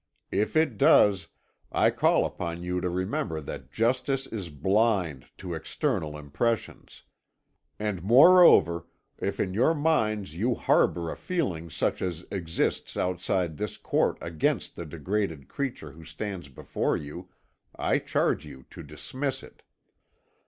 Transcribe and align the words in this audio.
If 0.31 0.57
it 0.57 0.79
does, 0.79 1.27
I 1.71 1.91
call 1.91 2.25
upon 2.25 2.63
you 2.63 2.81
to 2.81 2.89
remember 2.89 3.39
that 3.39 3.69
justice 3.69 4.25
is 4.25 4.49
blind 4.49 5.27
to 5.37 5.53
external 5.53 6.17
impressions. 6.17 7.03
And 7.77 8.01
moreover, 8.01 8.87
if 9.19 9.39
in 9.39 9.53
your 9.53 9.75
minds 9.75 10.35
you 10.35 10.55
harbour 10.55 11.11
a 11.11 11.15
feeling 11.15 11.69
such 11.69 12.01
as 12.01 12.25
exists 12.31 12.97
outside 12.97 13.57
this 13.57 13.77
court 13.77 14.17
against 14.21 14.75
the 14.75 14.87
degraded 14.87 15.47
creature 15.47 15.91
who 15.91 16.03
stands 16.03 16.49
before 16.49 16.97
you, 16.97 17.29
I 17.75 17.99
charge 17.99 18.43
you 18.43 18.65
to 18.71 18.81
dismiss 18.81 19.43
it. 19.43 19.61